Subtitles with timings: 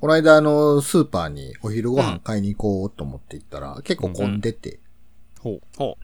[0.00, 4.80] この間あの、スーパーにお昼ご飯買いに行こうと思って行ったら、結構混んでて、
[5.40, 5.60] ほう。
[5.76, 5.98] ほ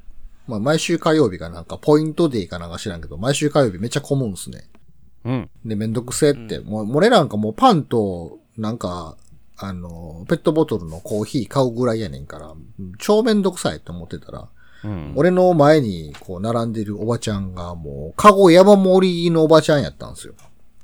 [0.47, 4.69] まあ毎週火曜日がなんかポイントデーかなんか知らんけど、毎週火曜日めっちゃ混むんすね。
[5.25, 5.51] うん。
[5.65, 9.17] で、めんどくせえって、もう、俺なんかもうパンと、なんか、
[9.57, 12.55] あの、ペットボトルのコーヒー買うぐらいやねんから、
[12.99, 14.49] 超めんどくさいって思ってたら、
[14.85, 15.13] うん。
[15.17, 20.35] 俺の前にこう並んでるおばちゃんがもう、カゴ山盛りのおばちゃんやったんですよ。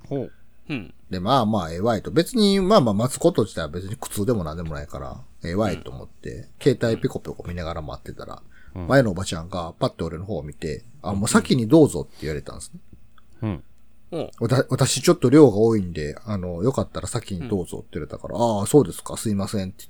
[0.09, 0.33] ほう。
[0.69, 0.95] うん。
[1.11, 2.11] で、まあまあ、ええわいと。
[2.11, 8.43] 別に、まあまあ、待つこと自体は別に苦痛でもなんでもないから、ええわいと思って、携帯ピコピコ見ながら待ってたら、
[8.75, 12.81] 前のおばちゃんがパッて俺の方を見て、あ、もう先にどうぞって言われたんですね。
[13.43, 13.65] うん。
[14.13, 14.31] うん。
[14.69, 19.85] 私ちょっと量が多いんで、あの、よかったら先にどうぞって言われたから、ああ、そうですか、すいませんって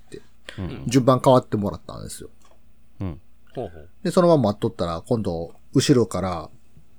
[0.56, 2.30] 言って、順番変わってもらったんですよ。
[3.00, 3.20] うん。
[3.54, 3.88] ほうほう。
[4.02, 6.50] で、そのまま待っとったら、今度、後ろから、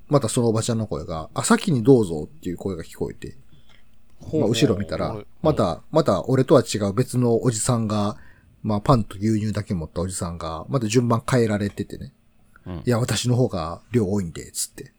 [0.10, 3.36] またそのおばちゃんの声が、あ、先にどうぞっていう声が聞こえて、
[4.32, 8.18] まあ、後ろ見たらうん、また、また俺とは違う別のおじさんが、
[8.62, 12.14] まあ、パンと牛乳だけ持ったおじさんが、また順番変えられててね。
[12.66, 14.94] うんいや、私の方が量多いんで、つって。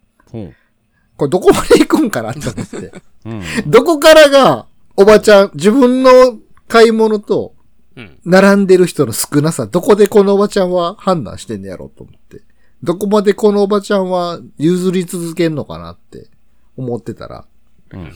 [1.17, 2.93] これどこまで行くんかなって思って。
[3.25, 3.71] うん。
[3.71, 6.11] どこからが、おばちゃん、自分の
[6.69, 7.55] 買い物と、
[7.97, 8.19] うん。
[8.25, 12.43] 並んでる人の少なさ、どこでこのおばちゃんは判断してんねやろうと思って。
[12.83, 16.29] どこまでこのおばちゃんは譲り続けんのかなって
[16.77, 17.47] 思ってたら。
[17.93, 18.13] うん。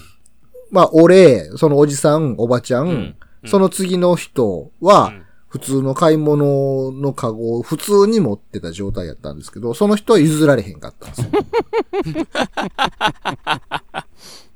[0.70, 3.16] まあ、俺、そのおじさん、おばちゃん、うん
[3.46, 11.28] その次の人はうん、普通の買い物のカゴを普通に持ってた状態やったんですけど、その人は譲られへんかったんですよ。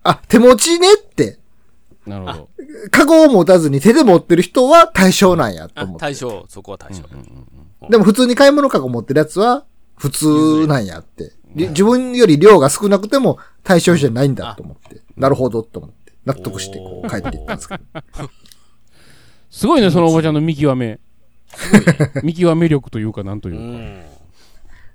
[0.03, 1.39] あ、手持ちねって、
[2.07, 2.49] なるほど。
[2.91, 6.01] カゴを持たずに手で持ってる人は対象なんやとあ思、って。
[6.01, 7.03] 対象、そこは対象。
[7.89, 9.65] でも普通に買い物カゴ持ってるやつは
[9.97, 11.33] 普通なんやって。
[11.55, 15.01] り自分より量が少なくても対象じゃないんだと思って。
[15.17, 16.02] なるほどと思って。
[16.25, 17.83] 納得してこう帰っていったんですけど。
[19.51, 20.99] すごいね、そのおばちゃんの見極め。
[22.23, 23.65] 見極め力というか、なんといううか。
[23.65, 24.03] ん。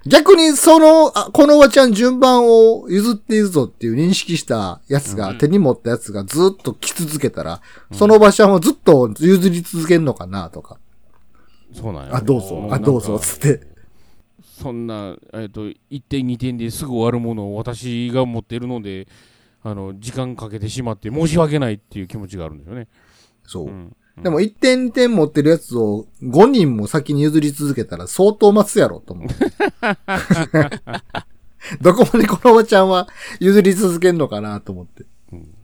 [0.07, 7.61] 逆にその、あ、このおばちゃん順番を譲っているぞっていう認識したやつが、手に持ったやつがずっと来続けたら、
[7.91, 10.79] そのおばちゃんをずっと譲り続けるのかなとか。
[11.73, 12.16] そうなんや。
[12.16, 13.67] あ、どうぞ、あ、どうぞ、つって。
[14.61, 15.75] そんな、えっ、と、1
[16.07, 19.07] 点、2点ですぐ終わるものを私が持っているので、
[19.63, 22.88] あの、時間かけてしまって申し訳ないっていう気持ちがあるんですよね。
[23.44, 23.69] そう。
[23.69, 29.28] んでも1点2点持ってるやつを5人も先に譲り続けたら相当待つやろと思う。
[31.81, 33.07] どこまでこのおばちゃんは
[33.40, 35.06] 譲り続けんのかなと思って。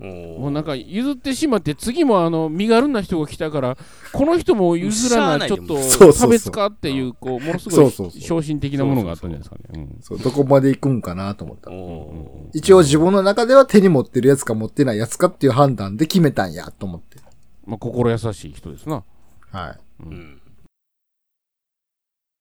[0.08, 3.78] もうなんか譲ってしまって、次もあの、身軽な人が来たから、
[4.12, 5.82] この人も譲らない、ちょっと
[6.12, 9.64] 差別化っていう、こう、ものすごいそうそうそう昇進的なものがあったんじゃないですかね。
[9.74, 11.72] うんそう、どこまで行くんかなと思った。
[11.72, 17.18] お一応自分の中では手に持ってるやつか持ってないやつかっていう判断で決めたんやと思って。
[17.66, 19.04] まあ、心優しい人ですな。
[19.52, 20.04] はい。
[20.04, 20.42] ーうん。